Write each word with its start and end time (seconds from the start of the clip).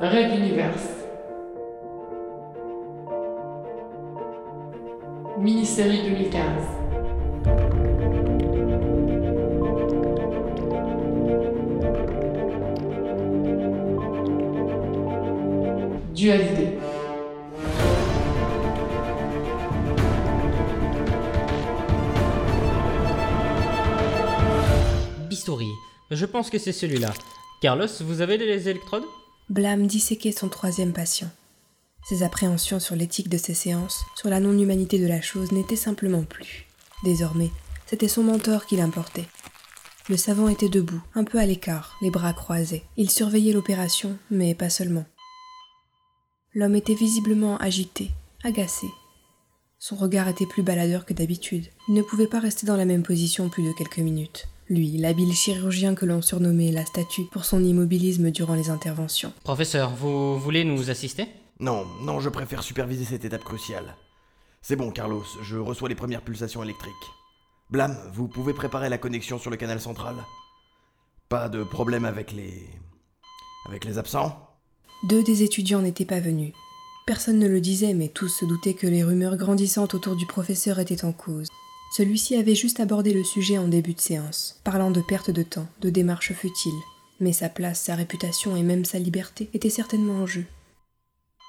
Red 0.00 0.34
Universe. 0.34 0.88
Mini-série 5.38 6.02
2015. 6.02 6.44
Dualité. 16.14 16.78
Bistouri. 25.28 25.66
Je 26.10 26.26
pense 26.26 26.50
que 26.50 26.58
c'est 26.58 26.72
celui-là. 26.72 27.10
Carlos, 27.60 27.86
vous 28.00 28.20
avez 28.20 28.38
les 28.38 28.68
électrodes? 28.68 29.04
Blâme 29.50 29.86
disséquait 29.86 30.32
son 30.32 30.48
troisième 30.48 30.94
patient. 30.94 31.30
Ses 32.08 32.22
appréhensions 32.22 32.80
sur 32.80 32.96
l'éthique 32.96 33.28
de 33.28 33.36
ces 33.36 33.52
séances, 33.52 34.04
sur 34.16 34.30
la 34.30 34.40
non-humanité 34.40 34.98
de 34.98 35.06
la 35.06 35.20
chose, 35.20 35.52
n'étaient 35.52 35.76
simplement 35.76 36.22
plus. 36.22 36.66
Désormais, 37.04 37.50
c'était 37.86 38.08
son 38.08 38.22
mentor 38.22 38.64
qui 38.64 38.76
l'importait. 38.76 39.28
Le 40.08 40.16
savant 40.16 40.48
était 40.48 40.70
debout, 40.70 41.02
un 41.14 41.24
peu 41.24 41.38
à 41.38 41.44
l'écart, 41.44 41.96
les 42.00 42.10
bras 42.10 42.32
croisés. 42.32 42.84
Il 42.96 43.10
surveillait 43.10 43.52
l'opération, 43.52 44.16
mais 44.30 44.54
pas 44.54 44.70
seulement. 44.70 45.04
L'homme 46.54 46.76
était 46.76 46.94
visiblement 46.94 47.58
agité, 47.58 48.10
agacé. 48.44 48.86
Son 49.78 49.96
regard 49.96 50.28
était 50.28 50.46
plus 50.46 50.62
baladeur 50.62 51.04
que 51.04 51.12
d'habitude. 51.12 51.66
Il 51.88 51.94
ne 51.94 52.02
pouvait 52.02 52.26
pas 52.26 52.40
rester 52.40 52.66
dans 52.66 52.76
la 52.76 52.86
même 52.86 53.02
position 53.02 53.50
plus 53.50 53.64
de 53.64 53.72
quelques 53.72 53.98
minutes. 53.98 54.46
Lui, 54.74 54.96
l'habile 54.98 55.32
chirurgien 55.32 55.94
que 55.94 56.04
l'on 56.04 56.20
surnommait 56.20 56.72
la 56.72 56.84
statue 56.84 57.26
pour 57.30 57.44
son 57.44 57.62
immobilisme 57.62 58.32
durant 58.32 58.56
les 58.56 58.70
interventions. 58.70 59.32
Professeur, 59.44 59.94
vous 59.94 60.36
voulez 60.40 60.64
nous 60.64 60.90
assister? 60.90 61.28
Non, 61.60 61.86
non, 62.02 62.18
je 62.18 62.28
préfère 62.28 62.64
superviser 62.64 63.04
cette 63.04 63.24
étape 63.24 63.44
cruciale. 63.44 63.94
C'est 64.62 64.74
bon, 64.74 64.90
Carlos, 64.90 65.22
je 65.42 65.56
reçois 65.58 65.88
les 65.88 65.94
premières 65.94 66.22
pulsations 66.22 66.64
électriques. 66.64 66.92
Blam, 67.70 67.96
vous 68.12 68.26
pouvez 68.26 68.52
préparer 68.52 68.88
la 68.88 68.98
connexion 68.98 69.38
sur 69.38 69.48
le 69.48 69.56
canal 69.56 69.80
central 69.80 70.16
Pas 71.28 71.48
de 71.48 71.62
problème 71.62 72.04
avec 72.04 72.32
les. 72.32 72.68
avec 73.68 73.84
les 73.84 73.96
absents? 73.98 74.48
Deux 75.08 75.22
des 75.22 75.44
étudiants 75.44 75.82
n'étaient 75.82 76.04
pas 76.04 76.18
venus. 76.18 76.52
Personne 77.06 77.38
ne 77.38 77.46
le 77.46 77.60
disait, 77.60 77.94
mais 77.94 78.08
tous 78.08 78.28
se 78.28 78.44
doutaient 78.44 78.74
que 78.74 78.88
les 78.88 79.04
rumeurs 79.04 79.36
grandissantes 79.36 79.94
autour 79.94 80.16
du 80.16 80.26
professeur 80.26 80.80
étaient 80.80 81.04
en 81.04 81.12
cause. 81.12 81.46
Celui-ci 81.96 82.34
avait 82.34 82.56
juste 82.56 82.80
abordé 82.80 83.12
le 83.12 83.22
sujet 83.22 83.56
en 83.56 83.68
début 83.68 83.94
de 83.94 84.00
séance, 84.00 84.60
parlant 84.64 84.90
de 84.90 85.00
perte 85.00 85.30
de 85.30 85.44
temps, 85.44 85.68
de 85.80 85.90
démarches 85.90 86.32
futiles. 86.32 86.72
Mais 87.20 87.32
sa 87.32 87.48
place, 87.48 87.80
sa 87.80 87.94
réputation 87.94 88.56
et 88.56 88.64
même 88.64 88.84
sa 88.84 88.98
liberté 88.98 89.48
étaient 89.54 89.70
certainement 89.70 90.14
en 90.14 90.26
jeu. 90.26 90.44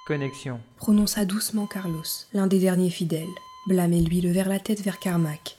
Connexion. 0.05 0.59
Prononça 0.77 1.25
doucement 1.25 1.65
Carlos, 1.65 2.03
l'un 2.33 2.45
des 2.45 2.59
derniers 2.59 2.91
fidèles. 2.91 3.25
Blâme 3.67 3.93
et 3.93 4.01
lui 4.01 4.21
levèrent 4.21 4.47
la 4.47 4.59
tête 4.59 4.81
vers 4.81 4.99
Carmack. 4.99 5.57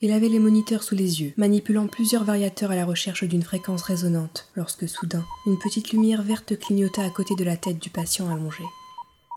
Il 0.00 0.12
avait 0.12 0.30
les 0.30 0.38
moniteurs 0.38 0.82
sous 0.82 0.94
les 0.94 1.20
yeux, 1.20 1.34
manipulant 1.36 1.86
plusieurs 1.86 2.24
variateurs 2.24 2.70
à 2.70 2.76
la 2.76 2.86
recherche 2.86 3.24
d'une 3.24 3.42
fréquence 3.42 3.82
résonante, 3.82 4.48
lorsque 4.56 4.88
soudain, 4.88 5.26
une 5.44 5.58
petite 5.58 5.92
lumière 5.92 6.22
verte 6.22 6.58
clignota 6.58 7.02
à 7.02 7.10
côté 7.10 7.34
de 7.34 7.44
la 7.44 7.58
tête 7.58 7.78
du 7.78 7.90
patient 7.90 8.30
allongé. 8.30 8.64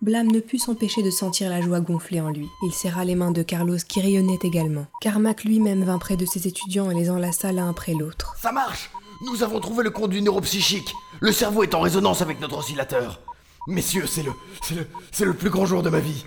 Blâme 0.02 0.32
ne 0.32 0.40
put 0.40 0.60
s'empêcher 0.60 1.04
de 1.04 1.12
sentir 1.12 1.50
la 1.50 1.60
joie 1.60 1.82
gonfler 1.82 2.22
en 2.22 2.30
lui. 2.30 2.48
Il 2.64 2.72
serra 2.72 3.04
les 3.04 3.16
mains 3.16 3.32
de 3.32 3.44
Carlos 3.44 3.76
qui 3.86 4.00
rayonnaient 4.00 4.40
également. 4.44 4.86
Carmack 5.02 5.44
lui-même 5.44 5.84
vint 5.84 5.98
près 5.98 6.16
de 6.16 6.26
ses 6.26 6.48
étudiants 6.48 6.90
et 6.90 6.96
les 6.96 7.10
enlaça 7.10 7.52
l'un 7.52 7.70
après 7.70 7.94
l'autre. 7.94 8.34
Ça 8.42 8.54
marche 8.54 8.92
Nous 9.26 9.44
avons 9.44 9.60
trouvé 9.60 9.84
le 9.84 9.90
conduit 9.90 10.22
neuropsychique 10.22 10.96
Le 11.20 11.34
cerveau 11.34 11.64
est 11.64 11.76
en 11.76 11.82
résonance 11.82 12.22
avec 12.22 12.40
notre 12.40 12.60
oscillateur 12.60 13.20
Messieurs, 13.68 14.06
c'est 14.08 14.24
le. 14.24 14.32
c'est 14.62 14.76
le. 14.76 14.88
c'est 15.12 15.26
le 15.26 15.34
plus 15.34 15.50
grand 15.50 15.66
jour 15.66 15.84
de 15.84 15.90
ma 15.90 16.00
vie 16.00 16.24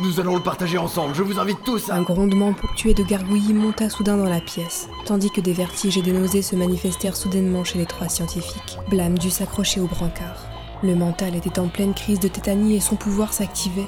Nous 0.00 0.18
allons 0.18 0.34
le 0.34 0.42
partager 0.42 0.76
ensemble, 0.76 1.14
je 1.14 1.22
vous 1.22 1.38
invite 1.38 1.62
tous 1.64 1.90
à. 1.90 1.94
Un 1.94 2.02
grondement 2.02 2.52
ponctué 2.52 2.92
de 2.92 3.04
gargouillis 3.04 3.54
monta 3.54 3.88
soudain 3.88 4.16
dans 4.16 4.28
la 4.28 4.40
pièce, 4.40 4.88
tandis 5.06 5.30
que 5.30 5.40
des 5.40 5.52
vertiges 5.52 5.96
et 5.96 6.02
des 6.02 6.12
nausées 6.12 6.42
se 6.42 6.56
manifestèrent 6.56 7.16
soudainement 7.16 7.62
chez 7.62 7.78
les 7.78 7.86
trois 7.86 8.08
scientifiques. 8.08 8.78
Blâme 8.90 9.16
dut 9.16 9.30
s'accrocher 9.30 9.80
au 9.80 9.86
brancard. 9.86 10.51
Le 10.82 10.96
mental 10.96 11.36
était 11.36 11.60
en 11.60 11.68
pleine 11.68 11.94
crise 11.94 12.18
de 12.18 12.26
tétanie 12.26 12.74
et 12.74 12.80
son 12.80 12.96
pouvoir 12.96 13.32
s'activait. 13.32 13.86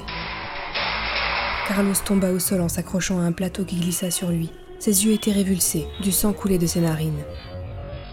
Carlos 1.67 1.93
tomba 2.05 2.31
au 2.31 2.39
sol 2.39 2.61
en 2.61 2.69
s'accrochant 2.69 3.19
à 3.19 3.23
un 3.23 3.33
plateau 3.33 3.65
qui 3.65 3.75
glissa 3.75 4.11
sur 4.11 4.29
lui. 4.29 4.49
Ses 4.79 5.05
yeux 5.05 5.11
étaient 5.11 5.31
révulsés, 5.31 5.87
du 6.01 6.11
sang 6.11 6.31
coulait 6.31 6.57
de 6.57 6.67
ses 6.67 6.79
narines. 6.79 7.23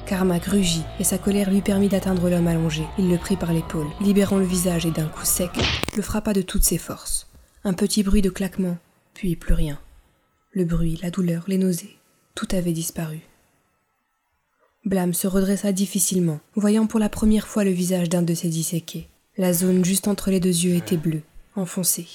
Carmack 0.06 0.47
rugit 0.47 0.84
et 0.98 1.04
sa 1.04 1.16
colère 1.16 1.48
lui 1.48 1.60
permit 1.60 1.88
d'atteindre 1.88 2.28
l'homme 2.28 2.48
allongé. 2.48 2.82
Il 2.98 3.09
le 3.09 3.19
prit 3.19 3.37
par 3.37 3.53
l'épaule, 3.53 3.87
libérant 4.00 4.38
le 4.38 4.44
visage 4.44 4.84
et 4.84 4.91
d'un 4.91 5.06
coup 5.06 5.25
sec, 5.25 5.50
le 5.97 6.03
frappa 6.03 6.32
de 6.32 6.42
toutes 6.42 6.65
ses 6.65 6.78
forces. 6.78 7.28
Un 7.65 7.75
petit 7.75 8.03
bruit 8.03 8.22
de 8.22 8.31
claquement, 8.31 8.78
puis 9.15 9.37
plus 9.37 9.54
rien. 9.54 9.78
Le 10.50 10.65
bruit, 10.65 10.98
la 11.03 11.10
douleur, 11.10 11.44
les 11.47 11.59
nausées, 11.59 11.97
tout 12.34 12.48
avait 12.53 12.72
disparu. 12.72 13.21
Blâme 14.92 15.14
se 15.14 15.26
redressa 15.26 15.72
difficilement, 15.72 16.38
voyant 16.54 16.86
pour 16.86 17.00
la 17.00 17.08
première 17.08 17.48
fois 17.48 17.64
le 17.64 17.70
visage 17.70 18.10
d'un 18.10 18.20
de 18.20 18.34
ses 18.34 18.50
disséqués. 18.50 19.08
La 19.38 19.54
zone 19.54 19.82
juste 19.82 20.06
entre 20.06 20.30
les 20.30 20.38
deux 20.38 20.50
yeux 20.50 20.75
était 20.75 20.98
bleue, 20.98 21.22
enfoncée. 21.56 22.06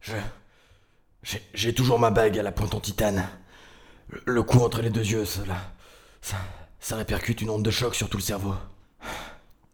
Je. 0.00 0.14
J'ai, 1.52 1.74
toujours 1.74 1.98
ma 1.98 2.10
bague 2.10 2.38
à 2.38 2.42
la 2.42 2.50
pointe 2.50 2.74
en 2.74 2.80
titane. 2.80 3.28
Le, 4.08 4.22
le 4.24 4.42
coup 4.42 4.60
entre 4.60 4.80
les 4.80 4.88
deux 4.88 5.04
yeux, 5.04 5.26
cela. 5.26 5.70
Ça, 6.22 6.38
ça 6.80 6.96
répercute 6.96 7.42
une 7.42 7.50
onde 7.50 7.62
de 7.62 7.70
choc 7.70 7.94
sur 7.94 8.08
tout 8.08 8.16
le 8.16 8.22
cerveau. 8.22 8.54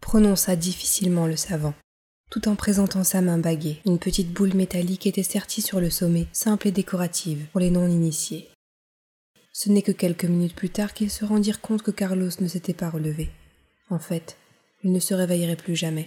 Prononça 0.01 0.57
difficilement 0.57 1.29
le 1.29 1.37
savant, 1.37 1.75
tout 2.31 2.49
en 2.49 2.57
présentant 2.57 3.05
sa 3.05 3.21
main 3.21 3.39
baguée. 3.39 3.81
Une 3.87 4.01
petite 4.01 4.33
boule 4.33 4.55
métallique 4.55 5.07
était 5.07 5.23
sertie 5.23 5.63
sur 5.63 5.79
le 5.79 5.89
sommet, 5.89 6.27
simple 6.33 6.67
et 6.67 6.73
décorative, 6.73 7.47
pour 7.53 7.61
les 7.61 7.71
non-initiés. 7.71 8.49
Ce 9.61 9.69
n'est 9.71 9.83
que 9.83 9.91
quelques 9.91 10.25
minutes 10.25 10.55
plus 10.55 10.71
tard 10.71 10.95
qu'ils 10.95 11.11
se 11.11 11.25
rendirent 11.25 11.61
compte 11.61 11.83
que 11.83 11.91
Carlos 11.91 12.31
ne 12.39 12.47
s'était 12.47 12.75
pas 12.75 12.91
relevé. 12.91 13.29
En 13.91 13.99
fait, 13.99 14.37
il 14.85 14.93
ne 14.93 15.01
se 15.01 15.15
réveillerait 15.15 15.57
plus 15.57 15.75
jamais. 15.75 16.07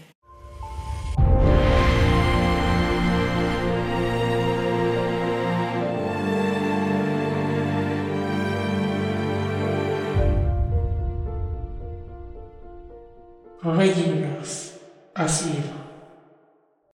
À. 15.13 15.27